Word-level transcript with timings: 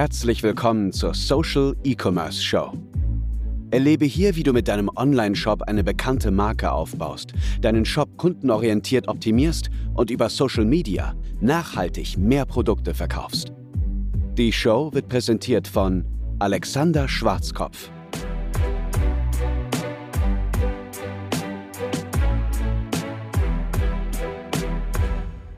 Herzlich 0.00 0.42
willkommen 0.42 0.92
zur 0.92 1.12
Social 1.12 1.76
E-Commerce 1.84 2.42
Show. 2.42 2.72
Erlebe 3.70 4.06
hier, 4.06 4.34
wie 4.34 4.42
du 4.42 4.54
mit 4.54 4.66
deinem 4.66 4.88
Online-Shop 4.96 5.60
eine 5.64 5.84
bekannte 5.84 6.30
Marke 6.30 6.72
aufbaust, 6.72 7.34
deinen 7.60 7.84
Shop 7.84 8.08
kundenorientiert 8.16 9.08
optimierst 9.08 9.68
und 9.92 10.10
über 10.10 10.30
Social 10.30 10.64
Media 10.64 11.14
nachhaltig 11.42 12.16
mehr 12.16 12.46
Produkte 12.46 12.94
verkaufst. 12.94 13.52
Die 14.38 14.54
Show 14.54 14.90
wird 14.94 15.06
präsentiert 15.08 15.68
von 15.68 16.06
Alexander 16.38 17.06
Schwarzkopf. 17.06 17.90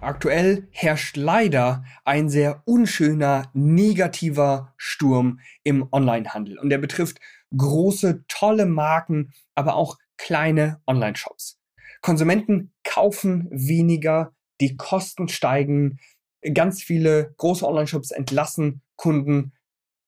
Aktuell 0.02 0.66
herrscht 0.72 1.16
leider 1.16 1.84
ein 2.04 2.28
sehr 2.28 2.64
unschöner, 2.66 3.52
negativer 3.54 4.74
Sturm 4.76 5.38
im 5.62 5.86
Onlinehandel. 5.92 6.58
Und 6.58 6.70
der 6.70 6.78
betrifft 6.78 7.20
große, 7.56 8.24
tolle 8.26 8.66
Marken, 8.66 9.32
aber 9.54 9.76
auch 9.76 9.98
kleine 10.16 10.80
Online-Shops. 10.88 11.60
Konsumenten 12.00 12.72
kaufen 12.82 13.46
weniger, 13.52 14.34
die 14.60 14.76
Kosten 14.76 15.28
steigen, 15.28 16.00
ganz 16.52 16.82
viele 16.82 17.32
große 17.36 17.64
Online-Shops 17.64 18.10
entlassen 18.10 18.82
Kunden. 18.96 19.52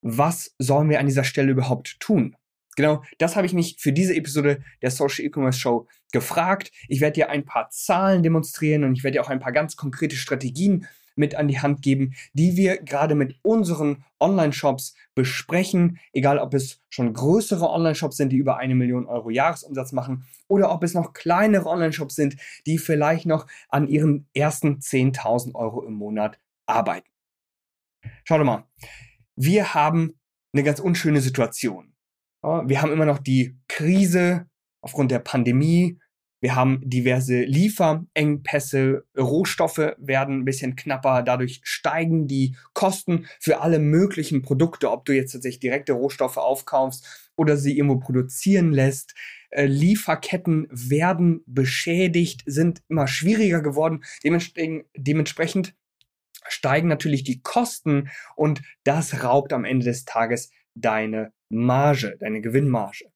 Was 0.02 0.56
sollen 0.58 0.90
wir 0.90 0.98
an 0.98 1.06
dieser 1.06 1.22
Stelle 1.22 1.52
überhaupt 1.52 2.00
tun? 2.00 2.34
Genau, 2.76 3.02
das 3.18 3.36
habe 3.36 3.46
ich 3.46 3.52
mich 3.52 3.76
für 3.78 3.92
diese 3.92 4.14
Episode 4.14 4.62
der 4.82 4.90
Social 4.90 5.24
E-Commerce 5.24 5.58
Show 5.58 5.86
gefragt. 6.12 6.72
Ich 6.88 7.00
werde 7.00 7.14
dir 7.14 7.30
ein 7.30 7.44
paar 7.44 7.70
Zahlen 7.70 8.22
demonstrieren 8.22 8.84
und 8.84 8.96
ich 8.96 9.04
werde 9.04 9.18
dir 9.18 9.22
auch 9.22 9.30
ein 9.30 9.40
paar 9.40 9.52
ganz 9.52 9.76
konkrete 9.76 10.16
Strategien 10.16 10.86
mit 11.16 11.34
an 11.34 11.48
die 11.48 11.60
Hand 11.60 11.82
geben, 11.82 12.14
die 12.32 12.56
wir 12.56 12.78
gerade 12.78 13.14
mit 13.14 13.38
unseren 13.42 14.04
Online-Shops 14.20 14.94
besprechen, 15.14 15.98
egal 16.12 16.38
ob 16.38 16.54
es 16.54 16.80
schon 16.88 17.12
größere 17.12 17.70
Online-Shops 17.70 18.16
sind, 18.16 18.30
die 18.30 18.36
über 18.36 18.56
eine 18.56 18.74
Million 18.74 19.06
Euro 19.06 19.30
Jahresumsatz 19.30 19.92
machen, 19.92 20.26
oder 20.48 20.72
ob 20.72 20.82
es 20.82 20.94
noch 20.94 21.12
kleinere 21.12 21.68
Online-Shops 21.68 22.16
sind, 22.16 22.36
die 22.66 22.78
vielleicht 22.78 23.26
noch 23.26 23.46
an 23.68 23.86
ihren 23.86 24.28
ersten 24.34 24.78
10.000 24.78 25.54
Euro 25.54 25.84
im 25.84 25.94
Monat 25.94 26.38
arbeiten. 26.66 27.08
Schau 28.24 28.38
doch 28.38 28.44
mal, 28.44 28.64
wir 29.36 29.74
haben 29.74 30.18
eine 30.52 30.62
ganz 30.62 30.80
unschöne 30.80 31.20
Situation. 31.20 31.93
Wir 32.44 32.82
haben 32.82 32.92
immer 32.92 33.06
noch 33.06 33.18
die 33.18 33.56
Krise 33.68 34.46
aufgrund 34.82 35.10
der 35.10 35.18
Pandemie. 35.18 35.98
Wir 36.42 36.54
haben 36.54 36.82
diverse 36.84 37.40
Lieferengpässe, 37.40 39.06
Rohstoffe 39.16 39.94
werden 39.96 40.40
ein 40.40 40.44
bisschen 40.44 40.76
knapper, 40.76 41.22
dadurch 41.22 41.62
steigen 41.64 42.26
die 42.26 42.54
Kosten 42.74 43.26
für 43.40 43.62
alle 43.62 43.78
möglichen 43.78 44.42
Produkte, 44.42 44.90
ob 44.90 45.06
du 45.06 45.14
jetzt 45.14 45.32
tatsächlich 45.32 45.60
direkte 45.60 45.94
Rohstoffe 45.94 46.36
aufkaufst 46.36 47.30
oder 47.34 47.56
sie 47.56 47.78
irgendwo 47.78 47.96
produzieren 47.98 48.72
lässt. 48.72 49.14
Äh, 49.48 49.64
Lieferketten 49.64 50.68
werden 50.70 51.42
beschädigt, 51.46 52.42
sind 52.44 52.82
immer 52.88 53.06
schwieriger 53.06 53.62
geworden. 53.62 54.04
Dementsprechend, 54.22 54.84
dementsprechend 54.94 55.74
steigen 56.46 56.88
natürlich 56.88 57.24
die 57.24 57.40
Kosten 57.40 58.10
und 58.36 58.60
das 58.84 59.24
raubt 59.24 59.54
am 59.54 59.64
Ende 59.64 59.86
des 59.86 60.04
Tages 60.04 60.50
deine 60.74 61.32
Marge, 61.54 62.16
deine 62.20 62.40
Gewinnmarge. 62.40 63.06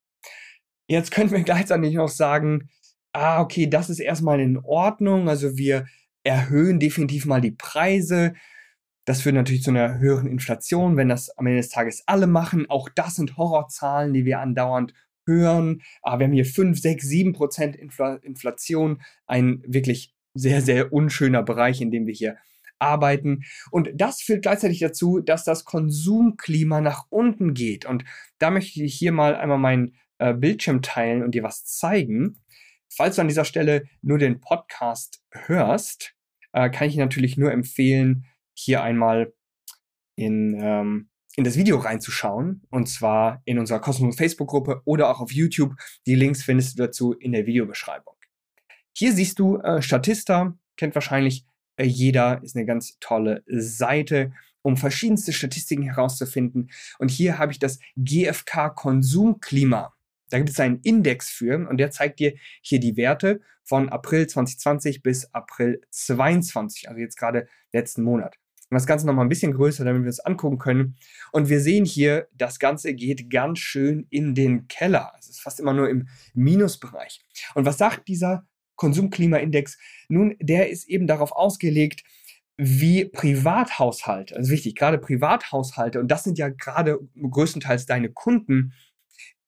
Jetzt 0.86 1.10
könnten 1.10 1.34
wir 1.34 1.42
gleichzeitig 1.44 1.94
noch 1.94 2.08
sagen, 2.08 2.70
ah, 3.12 3.40
okay, 3.40 3.66
das 3.66 3.90
ist 3.90 4.00
erstmal 4.00 4.40
in 4.40 4.58
Ordnung, 4.58 5.28
also 5.28 5.56
wir 5.56 5.86
erhöhen 6.24 6.78
definitiv 6.78 7.26
mal 7.26 7.40
die 7.40 7.52
Preise. 7.52 8.34
Das 9.04 9.22
führt 9.22 9.34
natürlich 9.34 9.62
zu 9.62 9.70
einer 9.70 9.98
höheren 9.98 10.26
Inflation, 10.26 10.96
wenn 10.96 11.08
das 11.08 11.30
am 11.38 11.46
Ende 11.46 11.60
des 11.60 11.70
Tages 11.70 12.02
alle 12.06 12.26
machen. 12.26 12.68
Auch 12.68 12.90
das 12.94 13.14
sind 13.14 13.38
Horrorzahlen, 13.38 14.12
die 14.12 14.26
wir 14.26 14.40
andauernd 14.40 14.92
hören. 15.26 15.82
Aber 16.02 16.16
ah, 16.16 16.18
wir 16.18 16.26
haben 16.26 16.34
hier 16.34 16.44
5, 16.44 16.78
6, 16.78 17.06
7 17.06 17.32
Prozent 17.32 17.76
Inflation. 17.76 19.00
Ein 19.26 19.62
wirklich 19.66 20.14
sehr, 20.34 20.60
sehr 20.60 20.92
unschöner 20.92 21.42
Bereich, 21.42 21.80
in 21.80 21.90
dem 21.90 22.06
wir 22.06 22.14
hier 22.14 22.36
arbeiten. 22.78 23.44
Und 23.70 23.90
das 23.94 24.20
führt 24.20 24.42
gleichzeitig 24.42 24.80
dazu, 24.80 25.20
dass 25.20 25.44
das 25.44 25.64
Konsumklima 25.64 26.80
nach 26.80 27.06
unten 27.10 27.54
geht. 27.54 27.86
Und 27.86 28.04
da 28.38 28.50
möchte 28.50 28.82
ich 28.82 28.94
hier 28.94 29.12
mal 29.12 29.34
einmal 29.34 29.58
meinen 29.58 29.96
äh, 30.18 30.34
Bildschirm 30.34 30.82
teilen 30.82 31.22
und 31.22 31.34
dir 31.34 31.42
was 31.42 31.64
zeigen. 31.64 32.40
Falls 32.90 33.16
du 33.16 33.22
an 33.22 33.28
dieser 33.28 33.44
Stelle 33.44 33.84
nur 34.02 34.18
den 34.18 34.40
Podcast 34.40 35.22
hörst, 35.32 36.14
äh, 36.52 36.70
kann 36.70 36.88
ich 36.88 36.96
natürlich 36.96 37.36
nur 37.36 37.52
empfehlen, 37.52 38.24
hier 38.54 38.82
einmal 38.82 39.32
in, 40.16 40.58
ähm, 40.60 41.08
in 41.36 41.44
das 41.44 41.56
Video 41.56 41.78
reinzuschauen. 41.78 42.62
Und 42.70 42.88
zwar 42.88 43.42
in 43.44 43.58
unserer 43.58 43.80
kostenlosen 43.80 44.18
Facebook-Gruppe 44.18 44.82
oder 44.84 45.10
auch 45.10 45.20
auf 45.20 45.32
YouTube. 45.32 45.74
Die 46.06 46.16
Links 46.16 46.42
findest 46.42 46.78
du 46.78 46.82
dazu 46.82 47.12
in 47.12 47.32
der 47.32 47.46
Videobeschreibung. 47.46 48.14
Hier 48.96 49.12
siehst 49.12 49.38
du 49.38 49.58
äh, 49.58 49.80
Statista, 49.80 50.58
kennt 50.76 50.96
wahrscheinlich 50.96 51.44
jeder 51.84 52.42
ist 52.42 52.56
eine 52.56 52.66
ganz 52.66 52.98
tolle 53.00 53.42
Seite, 53.46 54.32
um 54.62 54.76
verschiedenste 54.76 55.32
Statistiken 55.32 55.82
herauszufinden. 55.82 56.70
Und 56.98 57.10
hier 57.10 57.38
habe 57.38 57.52
ich 57.52 57.58
das 57.58 57.78
GfK 57.96 58.70
Konsumklima. 58.70 59.94
Da 60.30 60.38
gibt 60.38 60.50
es 60.50 60.60
einen 60.60 60.80
Index 60.82 61.30
für 61.30 61.68
und 61.68 61.78
der 61.78 61.90
zeigt 61.90 62.20
dir 62.20 62.34
hier 62.60 62.80
die 62.80 62.96
Werte 62.96 63.40
von 63.64 63.88
April 63.88 64.26
2020 64.26 65.02
bis 65.02 65.32
April 65.32 65.80
22, 65.90 66.88
also 66.88 67.00
jetzt 67.00 67.16
gerade 67.16 67.48
letzten 67.72 68.02
Monat. 68.02 68.36
Und 68.70 68.74
das 68.74 68.86
Ganze 68.86 69.06
nochmal 69.06 69.24
ein 69.24 69.30
bisschen 69.30 69.52
größer, 69.52 69.84
damit 69.84 70.02
wir 70.02 70.10
es 70.10 70.20
angucken 70.20 70.58
können. 70.58 70.96
Und 71.32 71.48
wir 71.48 71.60
sehen 71.60 71.86
hier, 71.86 72.28
das 72.34 72.58
Ganze 72.58 72.92
geht 72.92 73.30
ganz 73.30 73.60
schön 73.60 74.06
in 74.10 74.34
den 74.34 74.68
Keller. 74.68 75.12
Es 75.18 75.28
ist 75.28 75.40
fast 75.40 75.58
immer 75.60 75.72
nur 75.72 75.88
im 75.88 76.08
Minusbereich. 76.34 77.24
Und 77.54 77.64
was 77.64 77.78
sagt 77.78 78.08
dieser 78.08 78.46
Konsumklimaindex. 78.78 79.76
Nun, 80.08 80.34
der 80.40 80.70
ist 80.70 80.88
eben 80.88 81.06
darauf 81.06 81.32
ausgelegt, 81.32 82.02
wie 82.56 83.04
Privathaushalte, 83.04 84.34
also 84.34 84.50
wichtig, 84.50 84.74
gerade 84.74 84.98
Privathaushalte, 84.98 86.00
und 86.00 86.08
das 86.08 86.24
sind 86.24 86.38
ja 86.38 86.48
gerade 86.48 86.98
größtenteils 87.20 87.86
deine 87.86 88.08
Kunden, 88.08 88.72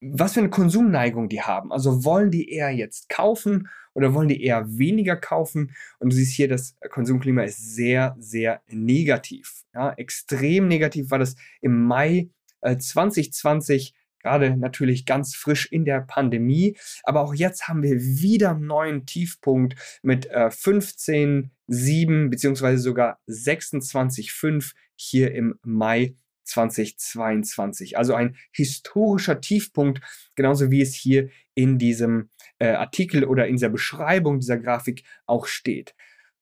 was 0.00 0.34
für 0.34 0.40
eine 0.40 0.50
Konsumneigung 0.50 1.28
die 1.28 1.42
haben. 1.42 1.72
Also 1.72 2.04
wollen 2.04 2.30
die 2.30 2.50
eher 2.50 2.70
jetzt 2.70 3.08
kaufen 3.08 3.68
oder 3.94 4.14
wollen 4.14 4.28
die 4.28 4.42
eher 4.42 4.66
weniger 4.78 5.16
kaufen? 5.16 5.74
Und 5.98 6.12
du 6.12 6.16
siehst 6.16 6.34
hier, 6.34 6.48
das 6.48 6.76
Konsumklima 6.90 7.42
ist 7.42 7.74
sehr, 7.74 8.16
sehr 8.18 8.62
negativ. 8.68 9.64
Ja, 9.74 9.92
extrem 9.92 10.68
negativ 10.68 11.10
war 11.10 11.18
das 11.18 11.36
im 11.60 11.84
Mai 11.84 12.30
äh, 12.62 12.76
2020 12.76 13.94
gerade 14.20 14.56
natürlich 14.56 15.06
ganz 15.06 15.34
frisch 15.34 15.66
in 15.66 15.84
der 15.84 16.00
Pandemie. 16.00 16.76
Aber 17.02 17.22
auch 17.22 17.34
jetzt 17.34 17.68
haben 17.68 17.82
wir 17.82 17.96
wieder 18.00 18.50
einen 18.50 18.66
neuen 18.66 19.06
Tiefpunkt 19.06 19.74
mit 20.02 20.26
äh, 20.26 20.48
15,7 20.48 22.28
beziehungsweise 22.28 22.82
sogar 22.82 23.18
26,5 23.28 24.72
hier 24.94 25.32
im 25.32 25.58
Mai 25.62 26.14
2022. 26.44 27.96
Also 27.96 28.14
ein 28.14 28.36
historischer 28.52 29.40
Tiefpunkt, 29.40 30.00
genauso 30.34 30.70
wie 30.70 30.82
es 30.82 30.94
hier 30.94 31.30
in 31.54 31.78
diesem 31.78 32.30
äh, 32.58 32.68
Artikel 32.68 33.24
oder 33.24 33.46
in 33.46 33.56
dieser 33.56 33.68
Beschreibung 33.68 34.40
dieser 34.40 34.58
Grafik 34.58 35.04
auch 35.26 35.46
steht. 35.46 35.94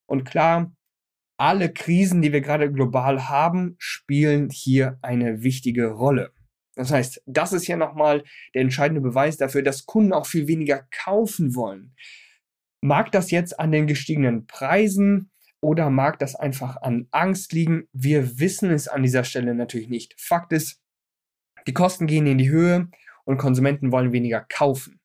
Und 0.07 0.25
klar, 0.25 0.73
alle 1.37 1.73
Krisen, 1.73 2.21
die 2.23 2.33
wir 2.33 2.41
gerade 2.41 2.73
global 2.73 3.29
haben, 3.29 3.77
spielen 3.79 4.51
hier 4.51 4.99
eine 5.03 5.43
wichtige 5.43 5.87
Rolle. 5.87 6.33
Das 6.79 6.93
heißt, 6.93 7.23
das 7.27 7.53
ist 7.53 7.67
ja 7.67 7.77
nochmal 7.77 8.23
der 8.55 8.63
entscheidende 8.63 9.01
Beweis 9.01 9.37
dafür, 9.37 9.63
dass 9.63 9.85
Kunden 9.85 10.13
auch 10.13 10.27
viel 10.27 10.47
weniger 10.47 10.87
kaufen 10.93 11.57
wollen. 11.57 11.93
Mag 12.81 13.11
das 13.11 13.33
jetzt 13.33 13.59
an 13.59 13.73
den 13.73 13.89
gestiegenen 13.89 14.47
Preisen 14.47 15.33
oder 15.61 15.91
mag 15.91 16.21
das 16.21 16.37
einfach 16.37 16.81
an 16.81 17.09
Angst 17.11 17.53
liegen? 17.53 17.89
Wir 17.93 18.39
wissen 18.39 18.71
es 18.71 18.87
an 18.87 19.03
dieser 19.03 19.25
Stelle 19.25 19.57
natürlich 19.57 19.89
nicht. 19.89 20.15
Fakt 20.21 20.53
ist, 20.53 20.81
die 21.67 21.73
Kosten 21.73 22.07
gehen 22.07 22.29
in 22.29 22.39
die 22.39 22.49
Höhe 22.49 22.89
und 23.25 23.39
Konsumenten 23.39 23.91
wollen 23.91 24.13
weniger 24.13 24.47
kaufen. 24.49 25.01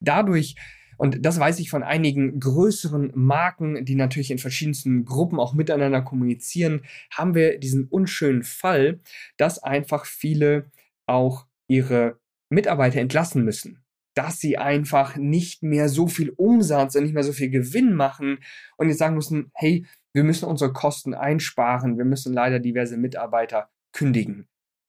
Dadurch, 0.00 0.54
und 0.96 1.26
das 1.26 1.38
weiß 1.38 1.58
ich 1.58 1.68
von 1.68 1.82
einigen 1.82 2.40
größeren 2.40 3.12
Marken, 3.14 3.84
die 3.84 3.96
natürlich 3.96 4.30
in 4.30 4.38
verschiedensten 4.38 5.04
Gruppen 5.04 5.38
auch 5.38 5.52
miteinander 5.52 6.00
kommunizieren, 6.00 6.86
haben 7.10 7.34
wir 7.34 7.58
diesen 7.58 7.86
unschönen 7.88 8.44
Fall, 8.44 9.00
dass 9.36 9.62
einfach 9.62 10.06
viele 10.06 10.70
auch 11.06 11.46
ihre 11.68 12.20
Mitarbeiter 12.50 13.00
entlassen 13.00 13.44
müssen. 13.44 13.84
Dass 14.14 14.38
sie 14.38 14.58
einfach 14.58 15.16
nicht 15.16 15.62
mehr 15.62 15.88
so 15.88 16.06
viel 16.06 16.30
Umsatz 16.30 16.94
und 16.94 17.04
nicht 17.04 17.14
mehr 17.14 17.24
so 17.24 17.32
viel 17.32 17.50
Gewinn 17.50 17.94
machen 17.94 18.38
und 18.76 18.88
jetzt 18.88 18.98
sagen 18.98 19.14
müssen, 19.14 19.50
hey, 19.54 19.86
wir 20.12 20.24
müssen 20.24 20.46
unsere 20.46 20.72
Kosten 20.72 21.14
einsparen, 21.14 21.96
wir 21.96 22.04
müssen 22.04 22.34
leider 22.34 22.58
diverse 22.58 22.98
Mitarbeiter 22.98 23.70
kündigen. 23.92 24.48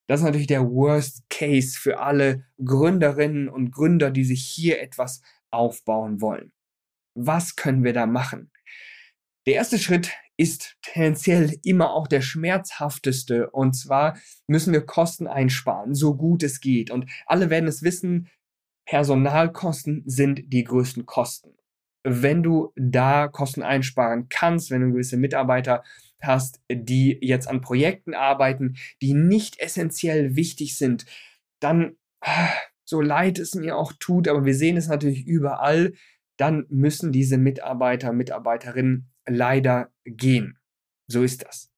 Das 0.09 0.19
ist 0.19 0.25
natürlich 0.25 0.47
der 0.47 0.69
Worst 0.69 1.23
Case 1.29 1.79
für 1.79 1.99
alle 1.99 2.45
Gründerinnen 2.63 3.47
und 3.47 3.71
Gründer, 3.71 4.11
die 4.11 4.25
sich 4.25 4.43
hier 4.43 4.81
etwas 4.81 5.21
aufbauen 5.49 6.19
wollen. 6.19 6.51
Was 7.15 7.55
können 7.55 7.83
wir 7.83 7.93
da 7.93 8.05
machen? 8.05 8.51
Der 9.45 9.55
erste 9.55 9.77
Schritt 9.77 10.11
ist 10.37 10.77
tendenziell 10.81 11.57
immer 11.63 11.93
auch 11.93 12.07
der 12.07 12.21
schmerzhafteste. 12.21 13.49
Und 13.51 13.73
zwar 13.73 14.17
müssen 14.47 14.73
wir 14.73 14.81
Kosten 14.81 15.27
einsparen, 15.27 15.93
so 15.93 16.15
gut 16.15 16.43
es 16.43 16.59
geht. 16.59 16.91
Und 16.91 17.09
alle 17.25 17.49
werden 17.49 17.67
es 17.67 17.83
wissen, 17.83 18.29
Personalkosten 18.85 20.03
sind 20.05 20.51
die 20.51 20.63
größten 20.63 21.05
Kosten. 21.05 21.51
Wenn 22.03 22.43
du 22.43 22.73
da 22.75 23.27
Kosten 23.29 23.63
einsparen 23.63 24.27
kannst, 24.27 24.71
wenn 24.71 24.81
du 24.81 24.91
gewisse 24.91 25.17
Mitarbeiter 25.17 25.83
hast, 26.21 26.61
die 26.69 27.17
jetzt 27.21 27.47
an 27.47 27.61
Projekten 27.61 28.13
arbeiten, 28.13 28.75
die 29.01 29.13
nicht 29.13 29.59
essentiell 29.59 30.35
wichtig 30.35 30.77
sind, 30.77 31.05
dann, 31.59 31.95
so 32.83 32.99
leid 32.99 33.39
es 33.39 33.55
mir 33.55 33.77
auch 33.77 33.93
tut, 33.99 34.27
aber 34.27 34.43
wir 34.43 34.55
sehen 34.55 34.75
es 34.75 34.87
natürlich 34.87 35.25
überall, 35.25 35.93
dann 36.37 36.65
müssen 36.69 37.11
diese 37.11 37.37
Mitarbeiter, 37.37 38.11
Mitarbeiterinnen 38.11 39.12
leider 39.27 39.89
gehen. 40.05 40.57
So 41.07 41.23
ist 41.23 41.45
das. 41.45 41.69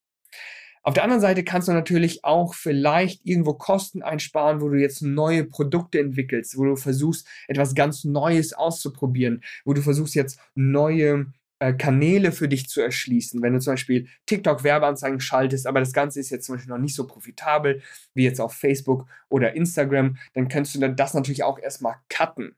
Auf 0.83 0.93
der 0.93 1.03
anderen 1.03 1.21
Seite 1.21 1.43
kannst 1.43 1.67
du 1.67 1.71
natürlich 1.71 2.23
auch 2.23 2.53
vielleicht 2.53 3.25
irgendwo 3.25 3.53
Kosten 3.55 4.03
einsparen, 4.03 4.61
wo 4.61 4.69
du 4.69 4.79
jetzt 4.79 5.01
neue 5.01 5.43
Produkte 5.43 5.99
entwickelst, 5.99 6.57
wo 6.59 6.65
du 6.65 6.75
versuchst, 6.75 7.27
etwas 7.47 7.73
ganz 7.73 8.03
Neues 8.03 8.53
auszuprobieren, 8.53 9.43
wo 9.65 9.73
du 9.73 9.81
versuchst 9.81 10.13
jetzt 10.13 10.39
neue 10.53 11.25
äh, 11.57 11.73
Kanäle 11.73 12.31
für 12.31 12.47
dich 12.47 12.69
zu 12.69 12.81
erschließen. 12.81 13.41
Wenn 13.41 13.53
du 13.53 13.59
zum 13.59 13.73
Beispiel 13.73 14.07
TikTok-Werbeanzeigen 14.27 15.19
schaltest, 15.19 15.65
aber 15.65 15.79
das 15.79 15.91
Ganze 15.91 16.19
ist 16.19 16.29
jetzt 16.29 16.45
zum 16.45 16.55
Beispiel 16.55 16.71
noch 16.71 16.81
nicht 16.81 16.93
so 16.93 17.07
profitabel 17.07 17.81
wie 18.13 18.23
jetzt 18.23 18.39
auf 18.39 18.53
Facebook 18.53 19.07
oder 19.27 19.55
Instagram, 19.55 20.17
dann 20.33 20.49
kannst 20.49 20.75
du 20.75 20.87
das 20.87 21.15
natürlich 21.15 21.43
auch 21.43 21.57
erstmal 21.57 21.95
cutten. 22.09 22.55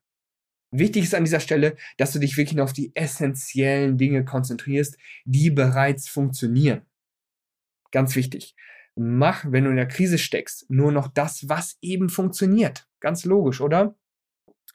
Wichtig 0.71 1.03
ist 1.03 1.15
an 1.15 1.23
dieser 1.23 1.39
Stelle, 1.39 1.77
dass 1.97 2.11
du 2.11 2.19
dich 2.19 2.35
wirklich 2.37 2.55
nur 2.55 2.65
auf 2.65 2.73
die 2.73 2.91
essentiellen 2.93 3.97
Dinge 3.97 4.25
konzentrierst, 4.25 4.97
die 5.25 5.49
bereits 5.49 6.09
funktionieren. 6.09 6.81
Ganz 7.91 8.15
wichtig. 8.15 8.55
Mach, 8.95 9.45
wenn 9.47 9.63
du 9.63 9.69
in 9.69 9.75
der 9.75 9.87
Krise 9.87 10.17
steckst, 10.17 10.69
nur 10.69 10.91
noch 10.91 11.07
das, 11.07 11.47
was 11.47 11.77
eben 11.81 12.09
funktioniert. 12.09 12.87
Ganz 12.99 13.25
logisch, 13.25 13.61
oder? 13.61 13.95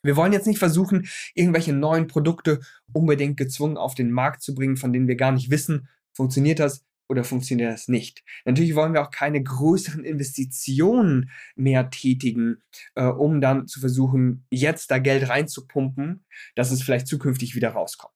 Wir 0.02 0.16
wollen 0.16 0.32
jetzt 0.32 0.46
nicht 0.46 0.58
versuchen, 0.58 1.08
irgendwelche 1.34 1.72
neuen 1.72 2.06
Produkte 2.06 2.60
unbedingt 2.92 3.36
gezwungen 3.36 3.76
auf 3.76 3.94
den 3.94 4.10
Markt 4.10 4.42
zu 4.42 4.54
bringen, 4.54 4.76
von 4.76 4.92
denen 4.92 5.08
wir 5.08 5.16
gar 5.16 5.32
nicht 5.32 5.50
wissen, 5.50 5.88
funktioniert 6.12 6.58
das 6.58 6.84
oder 7.08 7.24
funktioniert 7.24 7.72
das 7.72 7.88
nicht. 7.88 8.22
Natürlich 8.44 8.74
wollen 8.74 8.94
wir 8.94 9.02
auch 9.02 9.10
keine 9.10 9.42
größeren 9.42 10.04
Investitionen 10.04 11.30
mehr 11.56 11.90
tätigen, 11.90 12.62
äh, 12.94 13.04
um 13.04 13.40
dann 13.40 13.66
zu 13.66 13.80
versuchen, 13.80 14.46
jetzt 14.50 14.90
da 14.90 14.98
Geld 14.98 15.28
reinzupumpen, 15.28 16.24
dass 16.54 16.70
es 16.70 16.82
vielleicht 16.82 17.06
zukünftig 17.06 17.54
wieder 17.54 17.70
rauskommt. 17.70 18.14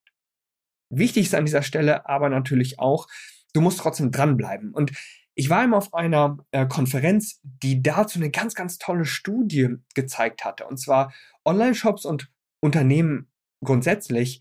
Wichtig 0.88 1.27
ist 1.27 1.35
an 1.35 1.44
dieser 1.44 1.62
Stelle 1.62 2.09
aber 2.09 2.29
natürlich 2.29 2.79
auch, 2.79 3.09
du 3.53 3.61
musst 3.61 3.81
trotzdem 3.81 4.11
dranbleiben. 4.12 4.73
Und 4.73 4.93
ich 5.35 5.50
war 5.50 5.62
immer 5.62 5.77
auf 5.77 5.93
einer 5.93 6.38
äh, 6.50 6.67
Konferenz, 6.67 7.41
die 7.43 7.83
dazu 7.83 8.19
eine 8.19 8.31
ganz, 8.31 8.55
ganz 8.55 8.79
tolle 8.79 9.05
Studie 9.05 9.77
gezeigt 9.94 10.44
hatte. 10.44 10.67
Und 10.67 10.79
zwar 10.79 11.12
Online-Shops 11.44 12.06
und 12.06 12.31
Unternehmen 12.61 13.31
grundsätzlich, 13.62 14.41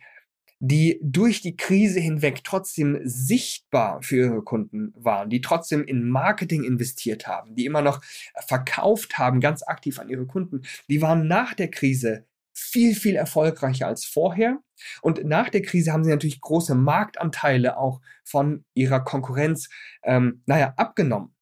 die 0.67 0.99
durch 1.03 1.41
die 1.41 1.55
Krise 1.55 1.99
hinweg 1.99 2.43
trotzdem 2.43 2.99
sichtbar 3.03 4.01
für 4.01 4.15
ihre 4.15 4.41
Kunden 4.41 4.93
waren, 4.95 5.29
die 5.29 5.41
trotzdem 5.41 5.83
in 5.85 6.09
Marketing 6.09 6.63
investiert 6.63 7.27
haben, 7.27 7.55
die 7.55 7.65
immer 7.65 7.83
noch 7.83 8.01
verkauft 8.47 9.19
haben, 9.19 9.41
ganz 9.41 9.61
aktiv 9.61 9.99
an 9.99 10.09
ihre 10.09 10.25
Kunden, 10.25 10.63
die 10.89 11.03
waren 11.03 11.27
nach 11.27 11.53
der 11.53 11.69
Krise 11.69 12.25
viel, 12.51 12.95
viel 12.95 13.15
erfolgreicher 13.15 13.85
als 13.85 14.05
vorher. 14.05 14.59
Und 15.01 15.23
nach 15.23 15.49
der 15.49 15.61
Krise 15.61 15.93
haben 15.93 16.03
sie 16.03 16.09
natürlich 16.09 16.41
große 16.41 16.73
Marktanteile 16.73 17.77
auch 17.77 18.01
von 18.23 18.65
ihrer 18.73 19.01
Konkurrenz, 19.01 19.69
ähm, 20.03 20.41
naja, 20.47 20.73
abgenommen. 20.77 21.35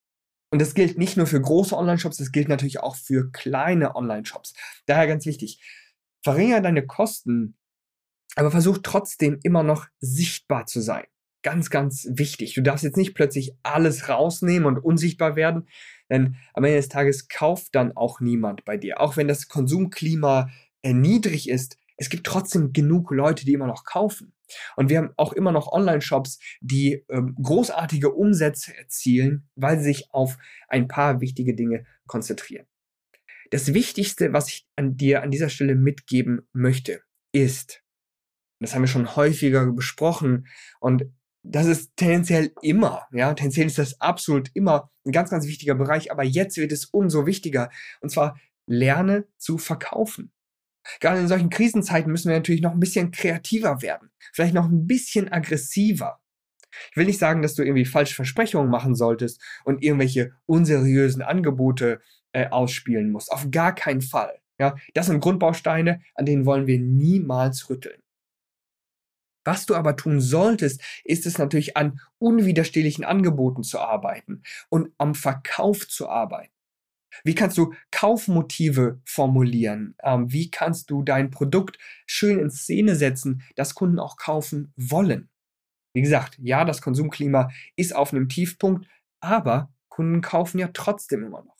Und 0.52 0.60
das 0.60 0.74
gilt 0.74 0.98
nicht 0.98 1.16
nur 1.16 1.28
für 1.28 1.40
große 1.40 1.78
Online-Shops, 1.78 2.18
das 2.18 2.32
gilt 2.32 2.50
natürlich 2.50 2.82
auch 2.82 2.96
für 2.96 3.32
kleine 3.32 3.96
Online-Shops. 3.96 4.54
Daher 4.86 5.08
ganz 5.08 5.26
wichtig, 5.26 5.62
verringere 6.24 6.62
deine 6.62 6.86
Kosten, 6.86 7.56
aber 8.36 8.52
versuch 8.52 8.80
trotzdem 8.84 9.40
immer 9.44 9.64
noch 9.64 9.88
sichtbar 10.00 10.66
zu 10.66 10.82
sein. 10.82 11.06
Ganz, 11.44 11.70
ganz 11.70 12.08
wichtig. 12.10 12.54
Du 12.54 12.62
darfst 12.62 12.84
jetzt 12.84 12.98
nicht 12.98 13.16
plötzlich 13.16 13.54
alles 13.64 14.08
rausnehmen 14.08 14.66
und 14.66 14.80
unsichtbar 14.80 15.36
werden, 15.36 15.68
denn 16.10 16.38
am 16.54 16.64
Ende 16.64 16.78
des 16.78 16.88
Tages 16.88 17.28
kauft 17.28 17.76
dann 17.76 17.96
auch 17.98 18.22
niemand 18.22 18.64
bei 18.66 18.78
dir. 18.78 19.02
Auch 19.02 19.18
wenn 19.18 19.28
das 19.28 19.50
Konsumklima 19.50 20.50
niedrig 20.86 21.50
ist, 21.50 21.78
es 21.98 22.10
gibt 22.10 22.26
trotzdem 22.26 22.74
genug 22.74 23.12
Leute, 23.12 23.46
die 23.46 23.54
immer 23.54 23.68
noch 23.68 23.84
kaufen. 23.84 24.34
Und 24.76 24.90
wir 24.90 24.98
haben 24.98 25.12
auch 25.18 25.34
immer 25.34 25.52
noch 25.52 25.72
Online-Shops, 25.72 26.40
die 26.62 27.06
ähm, 27.10 27.36
großartige 27.42 28.12
Umsätze 28.12 28.76
erzielen, 28.76 29.48
weil 29.56 29.78
sie 29.78 29.86
sich 29.86 30.12
auf 30.12 30.38
ein 30.68 30.88
paar 30.88 31.22
wichtige 31.22 31.56
Dinge 31.56 31.86
konzentrieren. 32.08 32.68
Das 33.52 33.74
Wichtigste, 33.74 34.34
was 34.34 34.50
ich 34.50 34.68
an 34.76 34.98
dir 34.98 35.22
an 35.22 35.32
dieser 35.32 35.50
Stelle 35.50 35.76
mitgeben 35.76 36.48
möchte, 36.54 37.02
ist, 37.32 37.83
das 38.60 38.74
haben 38.74 38.84
wir 38.84 38.88
schon 38.88 39.16
häufiger 39.16 39.66
besprochen 39.72 40.48
und 40.80 41.06
das 41.44 41.66
ist 41.66 41.92
tendenziell 41.98 42.54
immer, 42.62 43.08
ja, 43.12 43.34
tendenziell 43.34 43.68
ist 43.68 43.78
das 43.78 44.00
absolut 44.00 44.50
immer 44.54 44.90
ein 45.06 45.12
ganz, 45.12 45.30
ganz 45.30 45.46
wichtiger 45.46 45.76
Bereich, 45.76 46.12
aber 46.12 46.24
jetzt 46.24 46.58
wird 46.58 46.72
es 46.72 46.86
umso 46.86 47.26
wichtiger. 47.26 47.70
Und 48.00 48.10
zwar 48.10 48.40
lerne 48.66 49.26
zu 49.38 49.58
verkaufen. 49.58 50.32
Gerade 51.00 51.20
in 51.20 51.28
solchen 51.28 51.50
Krisenzeiten 51.50 52.12
müssen 52.12 52.30
wir 52.30 52.38
natürlich 52.38 52.62
noch 52.62 52.72
ein 52.72 52.80
bisschen 52.80 53.12
kreativer 53.12 53.82
werden. 53.82 54.10
Vielleicht 54.34 54.54
noch 54.54 54.66
ein 54.66 54.88
bisschen 54.88 55.32
aggressiver. 55.32 56.20
Ich 56.92 56.98
will 56.98 57.06
nicht 57.06 57.20
sagen, 57.20 57.42
dass 57.42 57.56
du 57.56 57.64
irgendwie 57.64 57.86
falsche 57.86 58.16
Versprechungen 58.16 58.70
machen 58.70 58.96
solltest 58.96 59.42
und 59.64 59.84
irgendwelche 59.84 60.32
unseriösen 60.46 61.22
Angebote 61.22 62.02
äh, 62.32 62.48
ausspielen 62.48 63.12
musst. 63.12 63.32
Auf 63.32 63.52
gar 63.52 63.76
keinen 63.76 64.02
Fall. 64.02 64.40
Ja, 64.60 64.76
das 64.94 65.08
sind 65.08 65.20
Grundbausteine, 65.20 66.02
an 66.16 66.26
denen 66.26 66.46
wollen 66.46 66.68
wir 66.68 66.80
niemals 66.80 67.70
rütteln. 67.70 68.03
Was 69.44 69.66
du 69.66 69.76
aber 69.76 69.96
tun 69.96 70.22
solltest, 70.22 70.82
ist 71.04 71.26
es 71.26 71.38
natürlich 71.38 71.76
an 71.78 72.00
unwiderstehlichen 72.18 73.04
Angeboten 73.04 73.64
zu 73.64 73.80
arbeiten 73.80 74.44
und 74.70 74.92
am 74.98 75.16
Verkauf 75.16 75.88
zu 75.88 76.10
arbeiten. 76.10 76.54
Wie 77.24 77.36
kannst 77.36 77.58
du 77.58 77.74
Kaufmotive 77.92 79.00
formulieren? 79.06 79.96
Ähm, 80.02 80.32
wie 80.32 80.50
kannst 80.50 80.90
du 80.90 81.04
dein 81.04 81.30
Produkt 81.30 81.78
schön 82.08 82.40
in 82.40 82.50
Szene 82.50 82.96
setzen, 82.96 83.44
dass 83.56 83.76
Kunden 83.76 84.00
auch 84.00 84.18
kaufen 84.18 84.74
wollen? 84.76 85.30
Wie 85.94 86.02
gesagt, 86.02 86.40
ja, 86.42 86.66
das 86.66 86.82
Konsumklima 86.82 87.52
ist 87.76 87.96
auf 87.96 88.14
einem 88.14 88.30
Tiefpunkt, 88.30 88.88
aber 89.20 89.72
Kunden 89.90 90.22
kaufen 90.22 90.58
ja 90.58 90.70
trotzdem 90.74 91.24
immer 91.24 91.44
noch. 91.44 91.54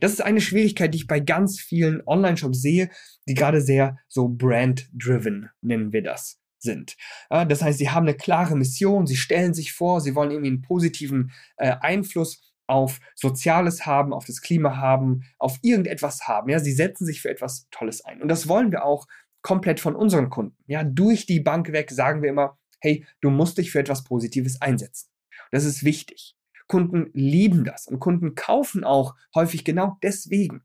Das 0.00 0.12
ist 0.12 0.20
eine 0.20 0.40
Schwierigkeit, 0.40 0.92
die 0.92 0.98
ich 0.98 1.06
bei 1.06 1.20
ganz 1.20 1.60
vielen 1.60 2.02
Online-Shops 2.06 2.60
sehe, 2.60 2.90
die 3.28 3.34
gerade 3.34 3.60
sehr 3.60 3.98
so 4.08 4.28
brand-driven, 4.28 5.50
nennen 5.60 5.92
wir 5.92 6.02
das, 6.02 6.40
sind. 6.66 6.96
das 7.30 7.62
heißt, 7.62 7.78
sie 7.78 7.88
haben 7.88 8.06
eine 8.06 8.16
klare 8.16 8.56
Mission, 8.56 9.06
sie 9.06 9.16
stellen 9.16 9.54
sich 9.54 9.72
vor, 9.72 10.02
sie 10.02 10.14
wollen 10.14 10.30
irgendwie 10.30 10.50
einen 10.50 10.62
positiven 10.62 11.32
äh, 11.56 11.76
Einfluss 11.80 12.54
auf 12.66 12.98
Soziales 13.14 13.86
haben, 13.86 14.12
auf 14.12 14.26
das 14.26 14.42
Klima 14.42 14.76
haben, 14.76 15.22
auf 15.38 15.58
irgendetwas 15.62 16.26
haben. 16.26 16.50
Ja, 16.50 16.58
sie 16.58 16.72
setzen 16.72 17.06
sich 17.06 17.22
für 17.22 17.30
etwas 17.30 17.68
Tolles 17.70 18.04
ein. 18.04 18.20
Und 18.20 18.28
das 18.28 18.48
wollen 18.48 18.72
wir 18.72 18.84
auch 18.84 19.06
komplett 19.42 19.80
von 19.80 19.94
unseren 19.94 20.28
Kunden. 20.30 20.56
Ja, 20.66 20.82
durch 20.82 21.26
die 21.26 21.40
Bank 21.40 21.72
weg 21.72 21.90
sagen 21.90 22.22
wir 22.22 22.30
immer, 22.30 22.58
hey, 22.80 23.06
du 23.20 23.30
musst 23.30 23.58
dich 23.58 23.70
für 23.70 23.78
etwas 23.78 24.04
Positives 24.04 24.60
einsetzen. 24.60 25.08
Das 25.50 25.64
ist 25.64 25.84
wichtig. 25.84 26.36
Kunden 26.66 27.10
lieben 27.12 27.64
das 27.64 27.86
und 27.86 28.00
Kunden 28.00 28.34
kaufen 28.34 28.82
auch 28.82 29.14
häufig 29.34 29.64
genau 29.64 29.98
deswegen. 30.02 30.64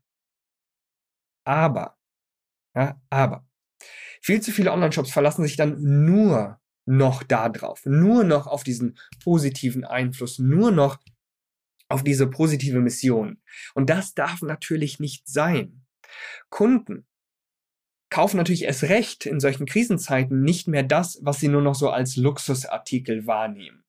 Aber, 1.44 1.96
ja, 2.74 3.00
aber, 3.10 3.46
viel 4.22 4.40
zu 4.40 4.52
viele 4.52 4.72
Online-Shops 4.72 5.10
verlassen 5.10 5.44
sich 5.44 5.56
dann 5.56 5.76
nur 5.80 6.60
noch 6.86 7.22
da 7.22 7.48
drauf, 7.48 7.82
nur 7.84 8.24
noch 8.24 8.46
auf 8.46 8.64
diesen 8.64 8.98
positiven 9.22 9.84
Einfluss, 9.84 10.38
nur 10.38 10.70
noch 10.70 10.98
auf 11.88 12.02
diese 12.02 12.26
positive 12.26 12.80
Mission. 12.80 13.42
Und 13.74 13.90
das 13.90 14.14
darf 14.14 14.40
natürlich 14.42 14.98
nicht 14.98 15.28
sein. 15.28 15.84
Kunden 16.48 17.06
kaufen 18.10 18.36
natürlich 18.36 18.64
erst 18.64 18.84
recht 18.84 19.26
in 19.26 19.40
solchen 19.40 19.66
Krisenzeiten 19.66 20.42
nicht 20.42 20.68
mehr 20.68 20.82
das, 20.82 21.18
was 21.22 21.40
sie 21.40 21.48
nur 21.48 21.62
noch 21.62 21.74
so 21.74 21.90
als 21.90 22.16
Luxusartikel 22.16 23.26
wahrnehmen. 23.26 23.84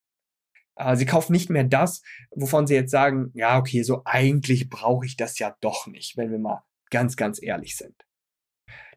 Äh, 0.76 0.96
sie 0.96 1.06
kaufen 1.06 1.34
nicht 1.34 1.50
mehr 1.50 1.66
das, 1.66 2.02
wovon 2.32 2.68
sie 2.68 2.76
jetzt 2.76 2.92
sagen, 2.92 3.32
ja, 3.34 3.58
okay, 3.58 3.84
so 3.84 4.02
eigentlich 4.06 4.70
brauche 4.70 5.06
ich 5.06 5.18
das 5.18 5.40
ja 5.40 5.56
doch 5.62 5.88
nicht, 5.88 6.18
wenn 6.18 6.32
wir 6.32 6.40
mal 6.40 6.64
ganz, 6.90 7.16
ganz 7.18 7.42
ehrlich 7.42 7.76
sind. 7.76 7.96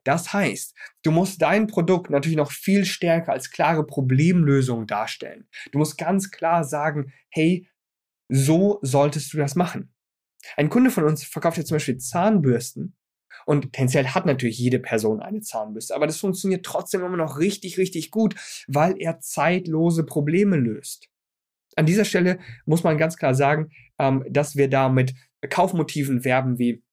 Das 0.06 0.32
heißt, 0.32 0.72
du 1.02 1.10
musst 1.10 1.42
dein 1.42 1.66
Produkt 1.66 2.10
natürlich 2.10 2.36
noch 2.36 2.52
viel 2.52 2.84
stärker 2.84 3.32
als 3.32 3.50
klare 3.50 3.84
Problemlösung 3.84 4.86
darstellen. 4.86 5.48
Du 5.72 5.78
musst 5.78 5.98
ganz 5.98 6.30
klar 6.30 6.62
sagen, 6.62 7.12
hey, 7.28 7.68
so 8.28 8.78
solltest 8.82 9.32
du 9.32 9.38
das 9.38 9.56
machen. 9.56 9.92
Ein 10.56 10.70
Kunde 10.70 10.92
von 10.92 11.02
uns 11.02 11.24
verkauft 11.24 11.56
jetzt 11.56 11.68
zum 11.68 11.74
Beispiel 11.74 11.98
Zahnbürsten 11.98 12.96
und 13.46 13.72
tendenziell 13.72 14.06
hat 14.06 14.26
natürlich 14.26 14.58
jede 14.58 14.78
Person 14.78 15.20
eine 15.20 15.40
Zahnbürste, 15.40 15.96
aber 15.96 16.06
das 16.06 16.18
funktioniert 16.18 16.64
trotzdem 16.64 17.04
immer 17.04 17.16
noch 17.16 17.40
richtig, 17.40 17.76
richtig 17.76 18.12
gut, 18.12 18.36
weil 18.68 18.94
er 19.00 19.18
zeitlose 19.18 20.04
Probleme 20.04 20.56
löst. 20.56 21.08
An 21.74 21.84
dieser 21.84 22.04
Stelle 22.04 22.38
muss 22.64 22.84
man 22.84 22.96
ganz 22.96 23.16
klar 23.16 23.34
sagen, 23.34 23.70
ähm, 23.98 24.24
dass 24.30 24.54
wir 24.54 24.70
da 24.70 24.88
mit 24.88 25.14
Kaufmotiven 25.50 26.24
werben 26.24 26.60
wie 26.60 26.84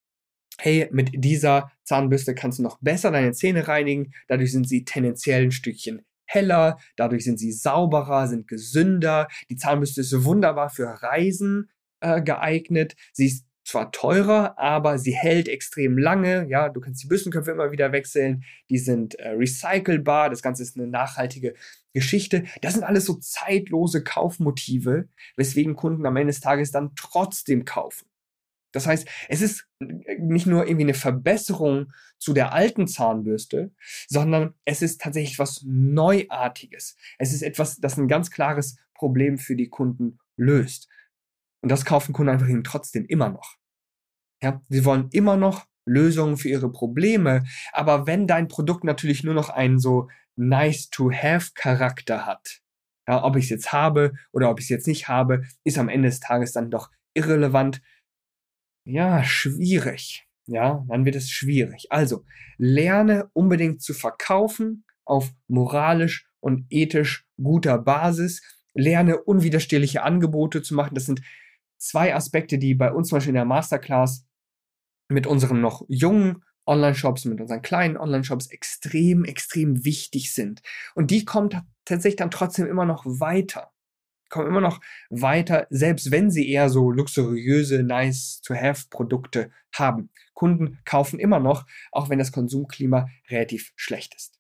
hey, 0.64 0.88
mit 0.92 1.12
dieser 1.14 1.72
Zahnbürste 1.84 2.34
kannst 2.34 2.60
du 2.60 2.64
noch 2.64 2.80
besser 2.80 3.12
deine 3.12 3.34
Zähne 3.34 3.68
reinigen, 3.68 4.14
dadurch 4.30 4.54
sind 4.54 4.68
sie 4.68 4.86
tendenziell 4.86 5.44
ein 5.44 5.52
Stückchen 5.52 6.06
heller, 6.26 6.80
dadurch 6.96 7.26
sind 7.26 7.38
sie 7.38 7.52
sauberer, 7.52 8.28
sind 8.28 8.48
gesünder. 8.48 9.28
Die 9.50 9.56
Zahnbürste 9.56 10.02
ist 10.02 10.24
wunderbar 10.24 10.70
für 10.70 10.86
Reisen 10.86 11.70
äh, 12.00 12.22
geeignet. 12.22 12.96
Sie 13.12 13.28
ist 13.28 13.46
zwar 13.66 13.92
teurer, 13.92 14.58
aber 14.58 14.98
sie 14.98 15.14
hält 15.14 15.48
extrem 15.48 15.98
lange. 15.98 16.48
Ja, 16.50 16.70
du 16.70 16.82
kannst 16.82 17.04
die 17.04 17.08
Bürstenköpfe 17.08 17.52
immer 17.52 17.72
wieder 17.72 17.92
wechseln. 17.92 18.44
Die 18.70 18.80
sind 18.80 19.16
äh, 19.16 19.30
recycelbar. 19.30 20.30
Das 20.30 20.42
Ganze 20.42 20.64
ist 20.64 20.78
eine 20.78 20.88
nachhaltige 20.88 21.54
Geschichte. 21.94 22.46
Das 22.62 22.74
sind 22.74 22.84
alles 22.84 23.06
so 23.06 23.16
zeitlose 23.16 24.04
Kaufmotive, 24.04 25.08
weswegen 25.38 25.76
Kunden 25.76 26.06
am 26.06 26.16
Ende 26.16 26.32
des 26.32 26.42
Tages 26.42 26.72
dann 26.72 26.94
trotzdem 26.96 27.66
kaufen. 27.66 28.08
Das 28.74 28.88
heißt, 28.88 29.08
es 29.30 29.42
ist 29.42 29.68
nicht 29.80 30.48
nur 30.48 30.66
irgendwie 30.66 30.84
eine 30.84 30.94
Verbesserung 30.94 31.94
zu 32.18 32.34
der 32.34 32.54
alten 32.54 32.88
Zahnbürste, 32.88 33.72
sondern 34.08 34.56
es 34.66 34.82
ist 34.82 35.00
tatsächlich 35.00 35.40
was 35.40 35.64
Neuartiges. 35.66 36.98
Es 37.20 37.32
ist 37.32 37.44
etwas, 37.44 37.78
das 37.78 37.98
ein 37.98 38.08
ganz 38.08 38.32
klares 38.32 38.78
Problem 38.94 39.38
für 39.38 39.56
die 39.56 39.70
Kunden 39.70 40.20
löst. 40.36 40.90
Und 41.62 41.70
das 41.70 41.86
kaufen 41.86 42.14
Kunden 42.14 42.32
einfach 42.32 42.50
eben 42.50 42.64
trotzdem 42.64 43.06
immer 43.06 43.30
noch. 43.30 43.56
Ja, 44.42 44.62
sie 44.68 44.84
wollen 44.84 45.08
immer 45.12 45.38
noch 45.38 45.68
Lösungen 45.86 46.38
für 46.38 46.50
ihre 46.50 46.72
Probleme. 46.72 47.44
Aber 47.72 48.08
wenn 48.08 48.28
dein 48.28 48.48
Produkt 48.48 48.84
natürlich 48.84 49.24
nur 49.24 49.34
noch 49.34 49.50
einen 49.50 49.80
so 49.80 50.10
nice 50.36 50.90
to 50.90 51.12
have 51.12 51.52
Charakter 51.54 52.26
hat, 52.26 52.62
ja, 53.08 53.24
ob 53.24 53.36
ich 53.36 53.46
es 53.46 53.50
jetzt 53.50 53.72
habe 53.72 54.14
oder 54.32 54.50
ob 54.50 54.60
ich 54.60 54.66
es 54.66 54.70
jetzt 54.70 54.88
nicht 54.88 55.08
habe, 55.08 55.44
ist 55.64 55.78
am 55.78 55.90
Ende 55.90 56.10
des 56.10 56.20
Tages 56.20 56.54
dann 56.54 56.72
doch 56.72 56.90
irrelevant, 57.14 57.82
ja, 58.86 59.24
schwierig. 59.24 60.28
Ja, 60.46 60.86
dann 60.90 61.06
wird 61.06 61.16
es 61.16 61.30
schwierig. 61.30 61.88
Also, 61.90 62.26
lerne 62.58 63.30
unbedingt 63.34 63.82
zu 63.82 63.94
verkaufen 63.94 64.86
auf 65.06 65.34
moralisch 65.48 66.28
und 66.40 66.66
ethisch 66.70 67.26
guter 67.42 67.78
Basis. 67.78 68.42
Lerne 68.74 69.22
unwiderstehliche 69.22 70.04
Angebote 70.04 70.62
zu 70.62 70.76
machen. 70.76 70.96
Das 70.96 71.06
sind 71.06 71.22
zwei 71.78 72.14
Aspekte, 72.14 72.58
die 72.58 72.76
bei 72.76 72.92
uns 72.92 73.10
zum 73.10 73.18
Beispiel 73.18 73.30
in 73.30 73.36
der 73.36 73.46
Masterclass 73.46 74.26
mit 75.10 75.28
unseren 75.28 75.62
noch 75.62 75.86
jungen 75.88 76.44
Online-Shops, 76.66 77.26
mit 77.26 77.42
unseren 77.42 77.62
kleinen 77.62 77.98
Online-Shops 77.98 78.48
extrem, 78.48 79.26
extrem 79.26 79.84
wichtig 79.86 80.34
sind. 80.34 80.62
Und 80.96 81.12
die 81.12 81.26
kommen 81.26 81.50
tatsächlich 81.86 82.18
dann 82.18 82.32
trotzdem 82.32 82.68
immer 82.68 82.86
noch 82.86 83.06
weiter 83.06 83.73
kommen 84.34 84.48
immer 84.48 84.62
noch 84.62 84.82
weiter, 85.12 85.68
selbst 85.70 86.10
wenn 86.10 86.32
sie 86.32 86.50
eher 86.50 86.70
so 86.70 86.90
luxuriöse, 86.90 87.84
nice-to-have-Produkte 87.84 89.52
haben. 89.72 90.10
Kunden 90.34 90.80
kaufen 90.86 91.20
immer 91.20 91.40
noch, 91.40 91.68
auch 91.92 92.10
wenn 92.10 92.18
das 92.18 92.32
Konsumklima 92.32 93.08
relativ 93.30 93.74
schlecht 93.76 94.16
ist. 94.16 94.40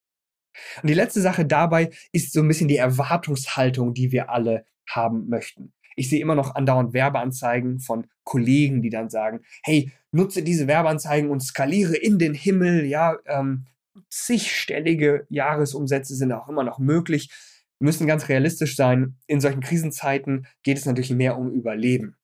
Und 0.81 0.89
die 0.89 0.95
letzte 0.95 1.21
Sache 1.21 1.45
dabei 1.45 1.91
ist 2.11 2.33
so 2.33 2.41
ein 2.41 2.47
bisschen 2.47 2.67
die 2.67 2.77
Erwartungshaltung, 2.77 3.93
die 3.93 4.11
wir 4.11 4.31
alle 4.31 4.65
haben 4.89 5.29
möchten. 5.29 5.73
Ich 5.95 6.09
sehe 6.09 6.21
immer 6.21 6.33
noch 6.33 6.55
andauernd 6.55 6.93
Werbeanzeigen 6.93 7.79
von 7.79 8.07
Kollegen, 8.23 8.81
die 8.81 8.89
dann 8.89 9.11
sagen, 9.11 9.41
hey, 9.61 9.91
nutze 10.11 10.41
diese 10.41 10.65
Werbeanzeigen 10.65 11.29
und 11.29 11.41
skaliere 11.41 11.95
in 11.95 12.17
den 12.17 12.33
Himmel, 12.33 12.85
ja, 12.85 13.17
ähm, 13.27 13.67
zigstellige 14.09 15.27
Jahresumsätze 15.29 16.15
sind 16.15 16.31
auch 16.31 16.49
immer 16.49 16.63
noch 16.63 16.79
möglich. 16.79 17.29
Müssen 17.83 18.07
ganz 18.07 18.29
realistisch 18.29 18.75
sein. 18.75 19.17
In 19.27 19.41
solchen 19.41 19.59
Krisenzeiten 19.59 20.47
geht 20.63 20.77
es 20.77 20.85
natürlich 20.85 21.11
mehr 21.11 21.37
um 21.37 21.51
Überleben. 21.51 22.15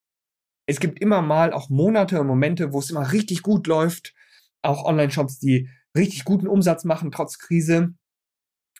Es 0.65 0.79
gibt 0.79 1.01
immer 1.01 1.21
mal 1.21 1.51
auch 1.51 1.69
Monate 1.69 2.21
und 2.21 2.27
Momente, 2.27 2.71
wo 2.71 2.79
es 2.79 2.89
immer 2.89 3.11
richtig 3.11 3.41
gut 3.41 3.67
läuft. 3.67 4.13
Auch 4.61 4.85
Online-Shops, 4.85 5.39
die 5.39 5.69
richtig 5.97 6.23
guten 6.23 6.47
Umsatz 6.47 6.85
machen, 6.85 7.11
trotz 7.11 7.39
Krise. 7.39 7.93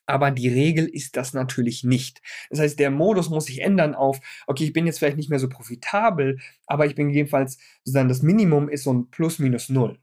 Aber 0.05 0.31
die 0.31 0.48
Regel 0.48 0.88
ist 0.88 1.17
das 1.17 1.33
natürlich 1.33 1.83
nicht. 1.83 2.21
Das 2.50 2.59
heißt, 2.59 2.79
der 2.79 2.91
Modus 2.91 3.29
muss 3.29 3.45
sich 3.45 3.62
ändern 3.62 3.93
auf, 3.93 4.19
okay, 4.48 4.63
ich 4.63 4.74
bin 4.74 4.86
jetzt 4.86 5.00
vielleicht 5.00 5.17
nicht 5.17 5.29
mehr 5.29 5.39
so 5.39 5.50
profitabel, 5.50 6.39
aber 6.65 6.86
ich 6.86 6.95
bin 6.95 7.09
jedenfalls 7.09 7.57
sozusagen 7.83 8.09
das 8.09 8.24
Minimum 8.24 8.69
ist 8.69 8.86
so 8.86 8.93
ein 8.93 9.09
Plus 9.09 9.38
minus 9.39 9.67
null. 9.67 10.00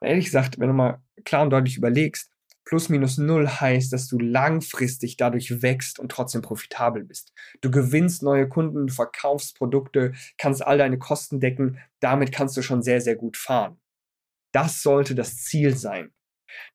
Und 0.00 0.08
ehrlich 0.08 0.24
gesagt, 0.24 0.58
wenn 0.58 0.68
du 0.68 0.74
mal 0.74 1.00
klar 1.24 1.42
und 1.42 1.50
deutlich 1.50 1.76
überlegst, 1.76 2.30
Plus 2.70 2.88
minus 2.88 3.18
null 3.18 3.48
heißt, 3.48 3.92
dass 3.92 4.06
du 4.06 4.16
langfristig 4.20 5.16
dadurch 5.16 5.60
wächst 5.60 5.98
und 5.98 6.12
trotzdem 6.12 6.40
profitabel 6.40 7.02
bist. 7.02 7.32
Du 7.62 7.72
gewinnst 7.72 8.22
neue 8.22 8.48
Kunden, 8.48 8.86
du 8.86 8.92
verkaufst 8.92 9.56
Produkte, 9.58 10.12
kannst 10.38 10.64
all 10.64 10.78
deine 10.78 10.96
Kosten 10.96 11.40
decken. 11.40 11.80
Damit 11.98 12.30
kannst 12.30 12.56
du 12.56 12.62
schon 12.62 12.84
sehr, 12.84 13.00
sehr 13.00 13.16
gut 13.16 13.36
fahren. 13.36 13.80
Das 14.52 14.82
sollte 14.82 15.16
das 15.16 15.38
Ziel 15.38 15.76
sein. 15.76 16.12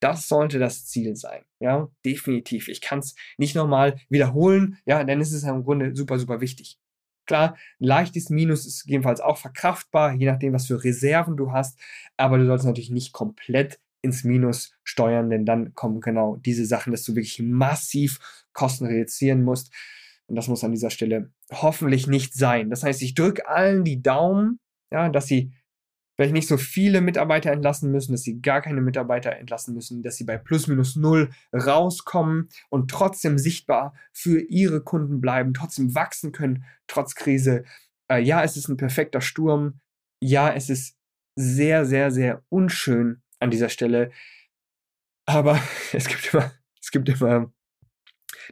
Das 0.01 0.27
sollte 0.27 0.59
das 0.59 0.85
Ziel 0.85 1.15
sein. 1.15 1.45
Ja, 1.61 1.89
definitiv. 2.03 2.67
Ich 2.67 2.81
kann 2.81 2.99
es 2.99 3.15
nicht 3.37 3.55
nochmal 3.55 3.97
wiederholen, 4.09 4.77
ja, 4.85 5.01
es 5.01 5.31
ist 5.31 5.43
im 5.43 5.63
Grunde 5.63 5.95
super, 5.95 6.19
super 6.19 6.41
wichtig. 6.41 6.77
Klar, 7.25 7.55
ein 7.79 7.85
leichtes 7.85 8.29
Minus 8.29 8.65
ist 8.65 8.83
jedenfalls 8.85 9.21
auch 9.21 9.37
verkraftbar, 9.37 10.13
je 10.13 10.25
nachdem, 10.25 10.51
was 10.51 10.67
für 10.67 10.83
Reserven 10.83 11.37
du 11.37 11.53
hast, 11.53 11.79
aber 12.17 12.37
du 12.37 12.45
sollst 12.45 12.65
natürlich 12.65 12.91
nicht 12.91 13.13
komplett 13.13 13.79
ins 14.05 14.23
Minus 14.23 14.73
steuern, 14.83 15.29
denn 15.29 15.45
dann 15.45 15.73
kommen 15.73 15.99
genau 15.99 16.37
diese 16.37 16.65
Sachen, 16.65 16.91
dass 16.91 17.03
du 17.03 17.15
wirklich 17.15 17.41
massiv 17.41 18.19
Kosten 18.53 18.85
reduzieren 18.85 19.43
musst. 19.43 19.73
Und 20.27 20.35
das 20.35 20.47
muss 20.47 20.63
an 20.63 20.71
dieser 20.71 20.89
Stelle 20.89 21.31
hoffentlich 21.51 22.07
nicht 22.07 22.33
sein. 22.33 22.69
Das 22.69 22.83
heißt, 22.83 23.01
ich 23.01 23.13
drücke 23.13 23.47
allen 23.47 23.83
die 23.83 24.01
Daumen, 24.01 24.59
ja, 24.91 25.09
dass 25.09 25.27
sie 25.27 25.51
vielleicht 26.15 26.33
nicht 26.33 26.47
so 26.47 26.57
viele 26.57 27.01
Mitarbeiter 27.01 27.51
entlassen 27.51 27.91
müssen, 27.91 28.13
dass 28.13 28.23
sie 28.23 28.41
gar 28.41 28.61
keine 28.61 28.81
Mitarbeiter 28.81 29.35
entlassen 29.35 29.75
müssen, 29.75 30.01
dass 30.01 30.15
sie 30.15 30.23
bei 30.23 30.37
plus 30.37 30.67
minus 30.67 30.95
null 30.95 31.29
rauskommen 31.53 32.49
und 32.69 32.89
trotzdem 32.89 33.37
sichtbar 33.37 33.93
für 34.13 34.39
ihre 34.39 34.81
Kunden 34.81 35.19
bleiben, 35.19 35.53
trotzdem 35.53 35.93
wachsen 35.93 36.31
können, 36.31 36.63
trotz 36.87 37.15
Krise. 37.15 37.65
Äh, 38.09 38.21
ja, 38.21 38.43
es 38.43 38.55
ist 38.55 38.69
ein 38.69 38.77
perfekter 38.77 39.21
Sturm. 39.21 39.79
Ja, 40.21 40.53
es 40.53 40.69
ist 40.69 40.97
sehr, 41.35 41.85
sehr, 41.85 42.11
sehr 42.11 42.43
unschön, 42.49 43.21
an 43.39 43.51
dieser 43.51 43.69
Stelle. 43.69 44.11
Aber 45.25 45.59
es 45.93 46.07
gibt 46.07 46.33
immer, 46.33 46.51
es 46.81 46.91
gibt 46.91 47.09
immer 47.09 47.51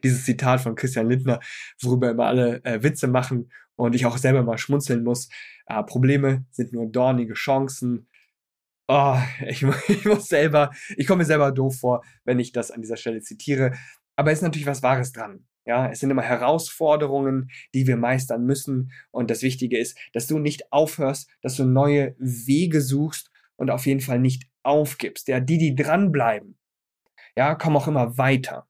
dieses 0.04 0.26
Zitat 0.26 0.62
von 0.62 0.76
Christian 0.76 1.10
Lindner, 1.10 1.40
worüber 1.82 2.10
immer 2.10 2.26
alle 2.26 2.64
äh, 2.64 2.82
Witze 2.82 3.08
machen 3.08 3.52
und 3.76 3.96
ich 3.96 4.06
auch 4.06 4.18
selber 4.18 4.44
mal 4.44 4.58
schmunzeln 4.58 5.04
muss. 5.04 5.30
Äh, 5.66 5.84
Probleme 5.84 6.46
sind 6.52 6.74
nur 6.74 6.88
dornige 6.92 7.34
Chancen. 7.34 8.08
Oh, 8.88 9.18
ich, 9.48 9.64
ich 9.88 10.06
muss 10.06 10.28
selber, 10.28 10.72
ich 10.98 11.08
komme 11.08 11.20
mir 11.20 11.26
selber 11.26 11.52
doof 11.52 11.80
vor, 11.80 12.04
wenn 12.26 12.40
ich 12.40 12.52
das 12.52 12.72
an 12.72 12.82
dieser 12.82 12.98
Stelle 12.98 13.22
zitiere. 13.22 13.74
Aber 14.16 14.32
es 14.32 14.40
ist 14.40 14.44
natürlich 14.44 14.68
was 14.68 14.84
Wahres 14.84 15.12
dran. 15.12 15.46
Ja, 15.66 15.90
es 15.90 16.02
sind 16.02 16.12
immer 16.12 16.24
Herausforderungen, 16.24 17.50
die 17.74 17.88
wir 17.88 17.96
meistern 17.96 18.46
müssen. 18.46 18.92
Und 19.12 19.32
das 19.32 19.44
Wichtige 19.44 19.78
ist, 19.78 19.98
dass 20.12 20.28
du 20.28 20.38
nicht 20.38 20.74
aufhörst, 20.74 21.30
dass 21.42 21.56
du 21.56 21.64
neue 21.64 22.16
Wege 22.20 22.82
suchst 22.82 23.32
und 23.56 23.72
auf 23.72 23.86
jeden 23.86 24.02
Fall 24.02 24.20
nicht 24.20 24.50
aufgibst. 24.64 25.28
Ja, 25.28 25.40
die, 25.40 25.58
die 25.58 25.76
dranbleiben, 25.76 26.58
ja, 27.36 27.56
kommen 27.56 27.78
auch 27.78 27.88
immer 27.88 28.18
weiter. 28.18 28.68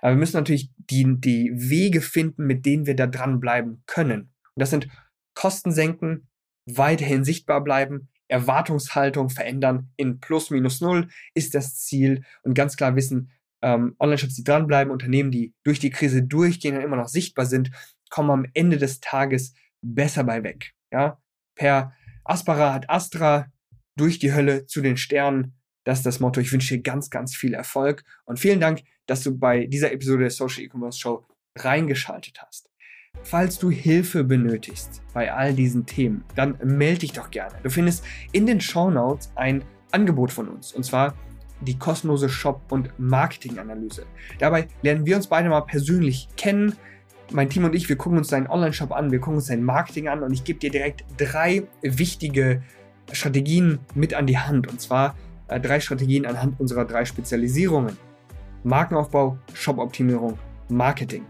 Aber 0.00 0.12
wir 0.12 0.18
müssen 0.18 0.36
natürlich 0.36 0.70
die, 0.76 1.04
die 1.20 1.52
Wege 1.54 2.00
finden, 2.00 2.46
mit 2.46 2.66
denen 2.66 2.86
wir 2.86 2.96
da 2.96 3.06
dranbleiben 3.06 3.82
können. 3.86 4.32
Und 4.54 4.60
das 4.60 4.70
sind 4.70 4.88
Kosten 5.34 5.72
senken, 5.72 6.28
weiterhin 6.66 7.24
sichtbar 7.24 7.62
bleiben, 7.62 8.08
Erwartungshaltung 8.28 9.30
verändern 9.30 9.90
in 9.96 10.20
plus 10.20 10.50
minus 10.50 10.80
null 10.80 11.08
ist 11.34 11.54
das 11.54 11.76
Ziel 11.76 12.24
und 12.42 12.54
ganz 12.54 12.76
klar 12.76 12.94
wissen, 12.94 13.32
ähm, 13.62 13.96
Online-Shops, 13.98 14.34
die 14.34 14.44
dranbleiben, 14.44 14.92
Unternehmen, 14.92 15.30
die 15.30 15.54
durch 15.64 15.78
die 15.78 15.90
Krise 15.90 16.22
durchgehen 16.22 16.76
und 16.76 16.82
immer 16.82 16.96
noch 16.96 17.08
sichtbar 17.08 17.46
sind, 17.46 17.70
kommen 18.10 18.30
am 18.30 18.46
Ende 18.54 18.76
des 18.76 19.00
Tages 19.00 19.54
besser 19.80 20.24
bei 20.24 20.42
weg. 20.42 20.74
Ja, 20.92 21.20
per 21.54 21.94
Aspara 22.24 22.74
hat 22.74 22.88
Astra 22.90 23.46
durch 23.98 24.18
die 24.18 24.32
Hölle 24.32 24.66
zu 24.66 24.80
den 24.80 24.96
Sternen. 24.96 25.54
Das 25.84 25.98
ist 25.98 26.06
das 26.06 26.20
Motto. 26.20 26.40
Ich 26.40 26.52
wünsche 26.52 26.76
dir 26.76 26.82
ganz, 26.82 27.10
ganz 27.10 27.34
viel 27.36 27.54
Erfolg 27.54 28.04
und 28.24 28.38
vielen 28.38 28.60
Dank, 28.60 28.82
dass 29.06 29.22
du 29.22 29.36
bei 29.36 29.66
dieser 29.66 29.92
Episode 29.92 30.22
der 30.22 30.30
Social 30.30 30.62
E-Commerce 30.62 30.98
Show 30.98 31.26
reingeschaltet 31.56 32.40
hast. 32.42 32.70
Falls 33.22 33.58
du 33.58 33.70
Hilfe 33.70 34.24
benötigst 34.24 35.02
bei 35.12 35.32
all 35.32 35.54
diesen 35.54 35.86
Themen, 35.86 36.24
dann 36.34 36.56
melde 36.62 37.00
dich 37.00 37.12
doch 37.12 37.30
gerne. 37.30 37.54
Du 37.62 37.70
findest 37.70 38.04
in 38.32 38.46
den 38.46 38.60
Show 38.60 38.90
Notes 38.90 39.32
ein 39.34 39.64
Angebot 39.90 40.30
von 40.30 40.48
uns 40.48 40.72
und 40.72 40.84
zwar 40.84 41.14
die 41.60 41.78
kostenlose 41.78 42.28
Shop- 42.28 42.70
und 42.70 42.90
Marketinganalyse. 42.98 44.06
Dabei 44.38 44.68
lernen 44.82 45.06
wir 45.06 45.16
uns 45.16 45.26
beide 45.26 45.48
mal 45.48 45.62
persönlich 45.62 46.28
kennen. 46.36 46.76
Mein 47.32 47.50
Team 47.50 47.64
und 47.64 47.74
ich, 47.74 47.88
wir 47.88 47.96
gucken 47.96 48.18
uns 48.18 48.28
deinen 48.28 48.46
Online-Shop 48.46 48.92
an, 48.92 49.10
wir 49.10 49.18
gucken 49.18 49.36
uns 49.36 49.46
dein 49.46 49.62
Marketing 49.62 50.08
an 50.08 50.22
und 50.22 50.32
ich 50.32 50.44
gebe 50.44 50.60
dir 50.60 50.70
direkt 50.70 51.04
drei 51.16 51.66
wichtige 51.82 52.62
Strategien 53.12 53.78
mit 53.94 54.14
an 54.14 54.26
die 54.26 54.38
Hand. 54.38 54.68
Und 54.68 54.80
zwar 54.80 55.14
äh, 55.48 55.60
drei 55.60 55.80
Strategien 55.80 56.26
anhand 56.26 56.58
unserer 56.60 56.84
drei 56.84 57.04
Spezialisierungen. 57.04 57.96
Markenaufbau, 58.64 59.38
Shop-Optimierung, 59.54 60.38
Marketing. 60.68 61.24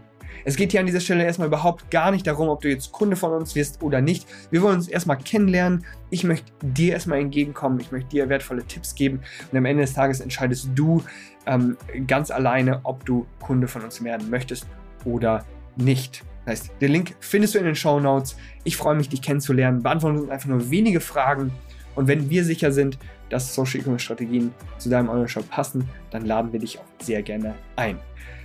Es 0.45 0.55
geht 0.55 0.71
hier 0.71 0.79
an 0.79 0.85
dieser 0.85 0.99
Stelle 0.99 1.23
erstmal 1.23 1.47
überhaupt 1.47 1.91
gar 1.91 2.11
nicht 2.11 2.25
darum, 2.25 2.49
ob 2.49 2.61
du 2.61 2.69
jetzt 2.69 2.91
Kunde 2.91 3.15
von 3.15 3.33
uns 3.33 3.55
wirst 3.55 3.81
oder 3.81 4.01
nicht. 4.01 4.27
Wir 4.51 4.61
wollen 4.61 4.75
uns 4.75 4.87
erstmal 4.87 5.17
kennenlernen. 5.17 5.85
Ich 6.09 6.23
möchte 6.23 6.51
dir 6.63 6.93
erstmal 6.93 7.19
entgegenkommen. 7.19 7.79
Ich 7.79 7.91
möchte 7.91 8.09
dir 8.09 8.29
wertvolle 8.29 8.63
Tipps 8.63 8.95
geben. 8.95 9.21
Und 9.51 9.57
am 9.57 9.65
Ende 9.65 9.81
des 9.83 9.93
Tages 9.93 10.21
entscheidest 10.21 10.69
du 10.75 11.03
ähm, 11.45 11.77
ganz 12.07 12.31
alleine, 12.31 12.79
ob 12.83 13.05
du 13.05 13.25
Kunde 13.39 13.67
von 13.67 13.83
uns 13.83 14.03
werden 14.03 14.29
möchtest 14.29 14.67
oder 15.05 15.45
nicht. 15.75 16.23
Das 16.45 16.61
heißt, 16.61 16.71
den 16.81 16.91
Link 16.91 17.15
findest 17.19 17.55
du 17.55 17.59
in 17.59 17.65
den 17.65 17.75
Show 17.75 17.99
Notes. 17.99 18.35
Ich 18.63 18.77
freue 18.77 18.95
mich, 18.95 19.09
dich 19.09 19.21
kennenzulernen. 19.21 19.83
Beantworten 19.83 20.19
uns 20.19 20.29
einfach 20.29 20.49
nur 20.49 20.69
wenige 20.71 20.99
Fragen. 20.99 21.51
Und 21.95 22.07
wenn 22.07 22.29
wir 22.29 22.43
sicher 22.43 22.71
sind, 22.71 22.97
dass 23.29 23.53
Social 23.53 23.79
E-Commerce 23.81 24.05
Strategien 24.05 24.53
zu 24.77 24.89
deinem 24.89 25.09
Online-Shop 25.09 25.49
passen, 25.49 25.87
dann 26.11 26.25
laden 26.25 26.51
wir 26.51 26.59
dich 26.59 26.79
auch 26.79 26.85
sehr 27.01 27.21
gerne 27.21 27.55
ein. 27.75 27.97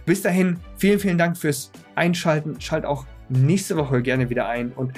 Bis 0.07 0.23
dahin, 0.23 0.59
vielen, 0.77 0.99
vielen 0.99 1.19
Dank 1.19 1.37
fürs 1.37 1.71
Einschalten. 1.95 2.61
Schalt 2.61 2.85
auch 2.85 3.07
nächste 3.29 3.77
Woche 3.77 4.03
gerne 4.03 4.29
wieder 4.29 4.49
ein. 4.49 4.73
Und 4.73 4.93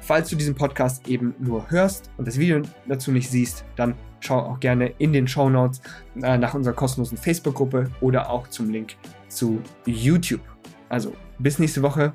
falls 0.00 0.28
du 0.28 0.36
diesen 0.36 0.54
Podcast 0.54 1.08
eben 1.08 1.34
nur 1.38 1.70
hörst 1.70 2.10
und 2.16 2.28
das 2.28 2.38
Video 2.38 2.62
dazu 2.86 3.10
nicht 3.10 3.30
siehst, 3.30 3.64
dann 3.76 3.94
schau 4.20 4.38
auch 4.38 4.60
gerne 4.60 4.92
in 4.98 5.12
den 5.12 5.26
Show 5.26 5.50
Notes 5.50 5.80
äh, 6.22 6.38
nach 6.38 6.54
unserer 6.54 6.74
kostenlosen 6.74 7.18
Facebook-Gruppe 7.18 7.90
oder 8.00 8.30
auch 8.30 8.48
zum 8.48 8.70
Link 8.70 8.94
zu 9.28 9.60
YouTube. 9.86 10.42
Also 10.88 11.14
bis 11.38 11.58
nächste 11.58 11.82
Woche. 11.82 12.12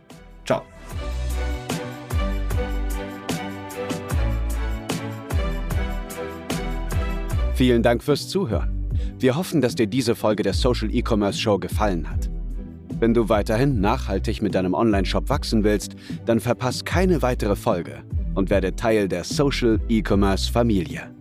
Vielen 7.60 7.84
Dank 7.84 8.01
fürs 8.01 8.30
Zuhören. 8.30 8.88
Wir 9.20 9.36
hoffen, 9.36 9.60
dass 9.60 9.75
dir 9.75 9.86
diese 9.86 10.16
Folge 10.16 10.44
der 10.44 10.54
Social 10.54 10.96
E-Commerce 10.96 11.38
Show 11.38 11.60
gefallen 11.60 12.10
hat. 12.10 12.30
Wenn 13.01 13.13
du 13.13 13.28
weiterhin 13.28 13.82
nachhaltig 13.82 14.42
mit 14.42 14.56
deinem 14.56 14.74
Online-Shop 14.74 15.28
wachsen 15.28 15.66
willst, 15.66 15.98
dann 16.25 16.39
verpass 16.39 16.86
keine 16.86 17.22
weitere 17.22 17.58
Folge 17.58 18.01
und 18.34 18.50
werde 18.50 18.78
Teil 18.78 19.10
der 19.10 19.25
Social 19.25 19.78
E-Commerce 19.89 20.50
Familie. 20.50 21.13